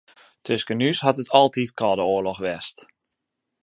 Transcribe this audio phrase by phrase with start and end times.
[0.45, 2.77] Tusken ús hat it altyd kâlde oarloch west.